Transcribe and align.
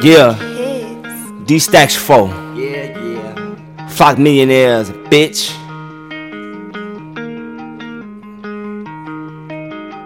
Yeah. 0.00 0.38
D 1.44 1.58
Stacks 1.58 1.96
4. 1.96 2.28
Yeah, 2.54 2.98
yeah. 3.00 3.88
Flock 3.88 4.16
millionaires, 4.16 4.90
bitch. 5.10 5.50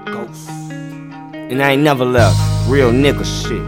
Ghost. 0.07 0.49
And 0.49 1.63
I 1.63 1.73
ain't 1.73 1.83
never 1.83 2.07
left. 2.07 2.39
Real 2.71 2.91
nigga 2.91 3.23
shit. 3.23 3.61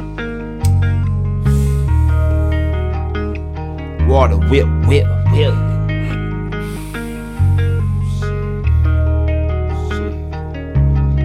Water 4.09 4.39
whip, 4.49 4.67
whip, 4.89 5.07
whip. 5.33 5.55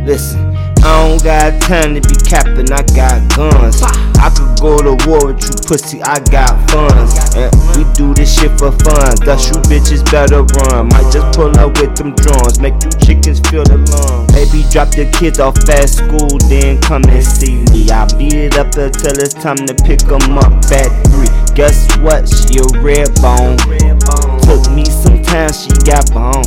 Listen, 0.06 0.54
I 0.84 1.08
don't 1.08 1.24
got 1.24 1.62
time 1.62 1.96
to 1.96 2.02
be 2.02 2.16
capping, 2.26 2.70
I 2.74 2.84
got 2.94 3.36
guns. 3.38 4.09
I 4.30 4.32
could 4.38 4.62
go 4.62 4.78
to 4.78 4.94
war 5.10 5.34
with 5.34 5.42
you, 5.42 5.58
pussy, 5.66 6.04
I 6.04 6.20
got 6.30 6.54
funds. 6.70 7.18
And 7.34 7.50
we 7.74 7.82
do 7.98 8.14
this 8.14 8.30
shit 8.30 8.52
for 8.60 8.70
fun, 8.86 9.18
thus 9.26 9.50
you 9.50 9.58
bitches 9.66 10.06
better 10.12 10.44
run. 10.44 10.90
Might 10.90 11.10
just 11.12 11.34
pull 11.36 11.50
up 11.58 11.74
with 11.82 11.96
them 11.96 12.14
drums, 12.14 12.60
make 12.60 12.78
you 12.86 12.92
chickens 13.02 13.40
feel 13.50 13.64
the 13.64 13.82
lungs. 13.90 14.30
Baby, 14.30 14.70
drop 14.70 14.94
your 14.94 15.10
kids 15.18 15.40
off 15.40 15.58
at 15.70 15.90
school, 15.90 16.38
then 16.46 16.80
come 16.82 17.02
and 17.10 17.26
see 17.26 17.66
me. 17.74 17.90
I 17.90 18.06
beat 18.18 18.36
it 18.36 18.58
up 18.58 18.78
until 18.78 19.18
it's 19.18 19.34
time 19.34 19.66
to 19.66 19.74
pick 19.74 20.06
'em 20.06 20.38
up 20.38 20.54
at 20.70 20.94
three. 21.10 21.34
Guess 21.56 21.98
what? 22.06 22.30
She 22.30 22.62
a 22.62 22.66
red 22.86 23.10
bone. 23.26 23.58
Took 24.46 24.70
me 24.70 24.86
some 24.86 25.09
time, 25.30 25.54
she 25.54 25.70
got 25.86 26.12
bone. 26.12 26.44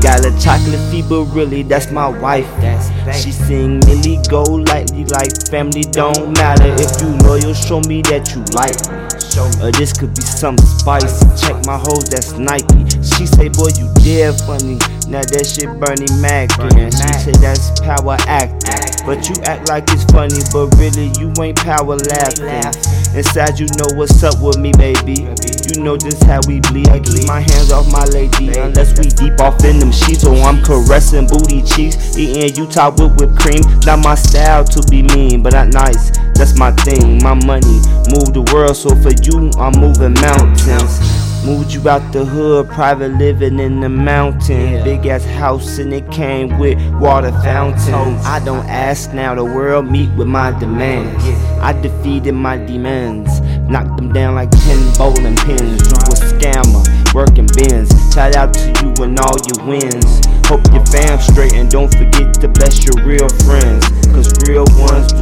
Got 0.00 0.24
a 0.24 0.32
chocolate 0.40 0.80
fever, 0.90 1.22
really, 1.22 1.62
that's 1.62 1.90
my 1.90 2.08
wife. 2.08 2.48
That's 2.60 3.22
She 3.22 3.32
sing 3.32 3.80
Millie 3.86 4.18
go 4.28 4.42
lightly 4.42 5.04
like 5.04 5.30
family 5.48 5.82
don't 5.82 6.36
matter. 6.36 6.74
If 6.78 7.00
you 7.00 7.16
loyal, 7.26 7.54
show 7.54 7.80
me 7.80 8.02
that 8.02 8.34
you 8.34 8.42
like 8.54 8.76
me. 8.90 9.11
Or 9.38 9.48
uh, 9.62 9.70
this 9.72 9.92
could 9.92 10.14
be 10.14 10.22
something 10.22 10.66
spicy. 10.66 11.24
Check 11.40 11.64
my 11.66 11.78
hoes, 11.78 12.04
that's 12.10 12.32
Nike. 12.32 12.84
She 13.00 13.26
say, 13.26 13.48
boy, 13.48 13.70
you 13.78 13.88
dead 14.04 14.38
funny. 14.44 14.76
Now 15.08 15.20
that 15.20 15.44
shit 15.44 15.68
Bernie 15.80 16.08
Mac. 16.20 16.52
And 16.76 16.92
she 16.92 17.08
say 17.20 17.36
that's 17.40 17.68
power 17.80 18.16
acting. 18.24 18.72
But 19.04 19.28
you 19.28 19.36
act 19.44 19.68
like 19.68 19.84
it's 19.90 20.04
funny, 20.08 20.40
but 20.52 20.72
really 20.78 21.10
you 21.18 21.32
ain't 21.42 21.58
power 21.58 21.96
laughing. 21.96 22.72
Inside 23.12 23.58
you 23.58 23.66
know 23.76 23.88
what's 23.98 24.22
up 24.22 24.40
with 24.40 24.56
me, 24.56 24.72
baby. 24.78 25.28
You 25.68 25.82
know 25.82 25.96
just 25.96 26.22
how 26.24 26.40
we 26.46 26.60
bleed. 26.70 26.88
I 26.88 27.00
keep 27.00 27.26
my 27.26 27.40
hands 27.40 27.72
off 27.72 27.90
my 27.92 28.04
lady, 28.08 28.56
unless 28.56 28.96
we 28.96 29.10
deep 29.12 29.40
off 29.40 29.64
in 29.64 29.78
them 29.80 29.92
sheets. 29.92 30.22
So 30.22 30.32
I'm 30.32 30.62
caressing 30.62 31.26
booty 31.26 31.62
cheeks, 31.62 32.16
eating 32.16 32.54
Utah 32.56 32.90
with 32.90 33.18
whipped 33.20 33.36
cream. 33.36 33.60
Not 33.84 34.00
my 34.00 34.14
style 34.14 34.64
to 34.64 34.80
be 34.88 35.02
mean, 35.02 35.42
but 35.42 35.52
not 35.52 35.68
nice. 35.68 36.16
That's 36.34 36.58
my 36.58 36.72
thing. 36.72 37.22
My 37.22 37.34
money 37.34 37.80
move 38.10 38.32
the 38.34 38.48
world, 38.52 38.76
so 38.76 38.90
for 38.96 39.12
you 39.22 39.50
I'm 39.58 39.78
moving 39.80 40.14
mountains. 40.14 41.22
Moved 41.44 41.72
you 41.72 41.88
out 41.88 42.12
the 42.12 42.24
hood, 42.24 42.68
private 42.68 43.14
living 43.14 43.58
in 43.58 43.80
the 43.80 43.88
mountain. 43.88 44.84
Big 44.84 45.06
ass 45.06 45.24
house 45.24 45.78
and 45.78 45.92
it 45.92 46.08
came 46.12 46.56
with 46.60 46.78
water 47.00 47.32
fountain. 47.42 48.14
I 48.24 48.38
don't 48.44 48.64
ask 48.66 49.12
now, 49.12 49.34
the 49.34 49.44
world 49.44 49.90
meet 49.90 50.08
with 50.14 50.28
my 50.28 50.56
demands. 50.60 51.24
I 51.60 51.72
defeated 51.72 52.32
my 52.32 52.58
demands, 52.58 53.40
knocked 53.68 53.96
them 53.96 54.12
down 54.12 54.36
like 54.36 54.50
10 54.52 54.94
bowling 54.96 55.34
pins. 55.34 55.82
You 55.82 55.98
a 55.98 56.14
scammer, 56.30 57.12
working 57.12 57.48
bins. 57.56 57.90
Shout 58.14 58.36
out 58.36 58.54
to 58.54 58.68
you 58.80 58.94
and 59.02 59.18
all 59.18 59.36
your 59.50 59.66
wins. 59.66 60.24
Hope 60.46 60.62
your 60.72 60.86
fam 60.86 61.20
straight 61.20 61.54
and 61.54 61.68
don't 61.68 61.92
forget 61.92 62.34
to 62.34 62.46
bless 62.46 62.84
your 62.84 63.04
real 63.04 63.28
friends. 63.46 63.88
Cause 64.14 64.30
real 64.46 64.64
ones 64.78 65.12
do 65.12 65.21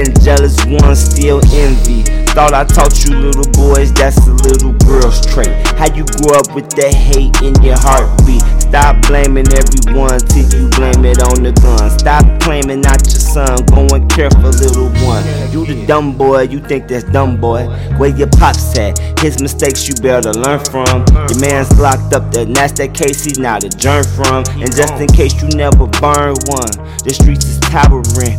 And 0.00 0.18
jealous 0.22 0.56
ones 0.64 0.98
still 0.98 1.44
envy. 1.52 2.00
Thought 2.32 2.54
I 2.54 2.64
taught 2.64 3.04
you 3.04 3.20
little 3.20 3.44
boys, 3.52 3.92
that's 3.92 4.16
a 4.26 4.32
little 4.32 4.72
girl's 4.88 5.20
trait. 5.26 5.52
How 5.76 5.92
you 5.92 6.06
grew 6.06 6.32
up 6.40 6.54
with 6.54 6.70
that 6.80 6.94
hate 6.94 7.36
in 7.42 7.52
your 7.60 7.76
heartbeat. 7.76 8.40
Stop 8.62 9.04
blaming 9.08 9.44
everyone 9.52 10.16
till 10.30 10.46
you 10.56 10.70
blame 10.70 11.04
it 11.04 11.20
on 11.20 11.42
the 11.42 11.52
gun. 11.60 11.90
Stop 11.98 12.24
claiming 12.40 12.80
not 12.80 13.02
your 13.02 13.20
son, 13.20 13.66
go 13.66 13.84
and 13.92 14.08
care 14.08 14.30
for 14.30 14.48
little 14.48 14.88
one. 15.04 15.26
You 15.50 15.66
the 15.66 15.84
dumb 15.86 16.16
boy, 16.16 16.42
you 16.42 16.60
think 16.60 16.88
that's 16.88 17.04
dumb 17.04 17.36
boy. 17.36 17.66
Where 17.98 18.14
your 18.14 18.30
pops 18.38 18.78
at? 18.78 18.96
His 19.18 19.42
mistakes 19.42 19.88
you 19.88 19.94
better 20.00 20.32
learn 20.32 20.64
from. 20.70 21.04
Your 21.28 21.40
man's 21.42 21.68
locked 21.78 22.14
up, 22.14 22.32
and 22.36 22.54
that's 22.54 22.72
that 22.78 22.94
case 22.94 23.24
he's 23.24 23.38
not 23.38 23.64
adjourned 23.64 24.06
from. 24.06 24.46
And 24.62 24.70
just 24.70 24.94
in 24.94 25.08
case 25.08 25.34
you 25.42 25.48
never 25.58 25.90
burn 26.00 26.38
one, 26.46 26.72
the 27.02 27.10
streets 27.12 27.44
is 27.44 27.58
towering. 27.68 28.29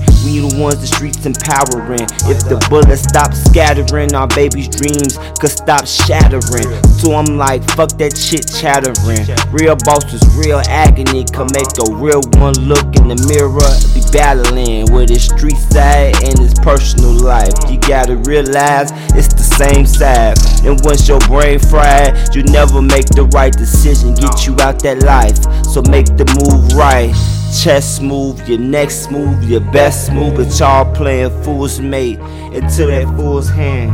The 0.42 0.58
ones 0.58 0.82
the 0.82 0.90
streets 0.90 1.22
empowering. 1.22 2.02
If 2.26 2.50
the 2.50 2.58
bullets 2.66 3.06
stop 3.06 3.30
scattering, 3.30 4.18
our 4.18 4.26
baby's 4.26 4.74
dreams 4.74 5.22
could 5.38 5.54
stop 5.54 5.86
shattering. 5.86 6.66
So 6.98 7.14
I'm 7.14 7.38
like, 7.38 7.62
fuck 7.78 7.94
that 8.02 8.18
shit 8.18 8.50
chattering. 8.50 9.22
Real 9.54 9.78
bosses, 9.86 10.26
real 10.34 10.58
agony 10.66 11.30
can 11.30 11.46
make 11.54 11.70
a 11.78 11.94
real 11.94 12.26
one 12.42 12.58
look 12.66 12.82
in 12.98 13.14
the 13.14 13.22
mirror. 13.30 13.70
Be 13.94 14.02
battling 14.10 14.90
with 14.90 15.14
his 15.14 15.30
street 15.30 15.62
side 15.70 16.18
and 16.26 16.34
his 16.42 16.58
personal 16.66 17.14
life. 17.22 17.54
You 17.70 17.78
gotta 17.78 18.18
realize 18.26 18.90
it's 19.14 19.30
the 19.38 19.46
same 19.46 19.86
side. 19.86 20.42
And 20.66 20.82
once 20.82 21.06
your 21.06 21.22
brain 21.30 21.62
fried, 21.62 22.18
you 22.34 22.42
never 22.50 22.82
make 22.82 23.06
the 23.14 23.30
right 23.38 23.54
decision. 23.54 24.18
Get 24.18 24.50
you 24.50 24.58
out 24.58 24.82
that 24.82 25.06
life. 25.06 25.38
So 25.70 25.86
make 25.86 26.10
the 26.18 26.26
move 26.34 26.74
right. 26.74 27.14
Chest 27.52 28.02
move, 28.02 28.48
your 28.48 28.60
next 28.60 29.12
move, 29.12 29.44
your 29.44 29.60
best 29.60 30.12
move, 30.14 30.36
but 30.36 30.58
y'all 30.58 30.90
playing 30.96 31.30
fool's 31.44 31.82
mate 31.82 32.18
into 32.54 32.86
that 32.86 33.14
fool's 33.18 33.50
hand. 33.50 33.92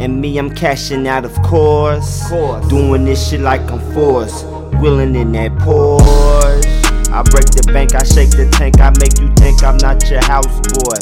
And 0.00 0.20
me, 0.20 0.38
I'm 0.38 0.54
cashing 0.54 1.08
out, 1.08 1.24
of 1.24 1.34
course. 1.42 2.28
Doing 2.68 3.04
this 3.04 3.28
shit 3.28 3.40
like 3.40 3.62
I'm 3.72 3.80
forced. 3.92 4.46
Willing 4.80 5.16
in 5.16 5.32
that 5.32 5.52
Porsche. 5.52 6.64
I 7.10 7.22
break 7.22 7.46
the 7.46 7.70
bank, 7.72 7.94
I 7.94 8.04
shake 8.04 8.30
the 8.30 8.48
tank, 8.52 8.78
I 8.78 8.90
make 9.00 9.18
you 9.18 9.32
think 9.34 9.64
I'm 9.64 9.78
not 9.78 10.08
your 10.08 10.22
house 10.22 10.46
boy. 10.78 11.00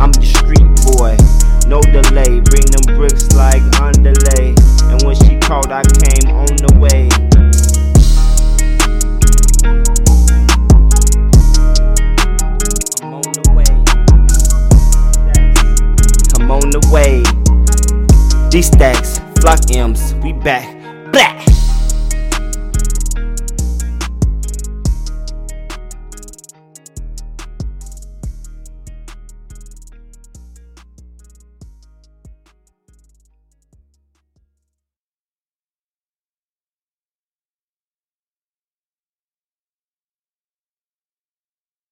I'm 0.00 0.10
your 0.18 0.32
street 0.34 0.66
boy. 0.96 1.14
No 1.68 1.80
delay, 1.82 2.40
bring 2.40 2.66
them 2.74 2.96
bricks 2.96 3.30
like 3.36 3.62
underlay. 3.78 4.56
And 4.90 5.02
when 5.04 5.14
she 5.14 5.38
called, 5.38 5.70
I 5.70 5.82
came 5.84 6.34
way. 16.86 17.22
G 18.50 18.62
stacks, 18.62 19.18
flock 19.40 19.60
M's, 19.70 20.14
we 20.22 20.32
back. 20.32 20.66
Black. 21.12 21.49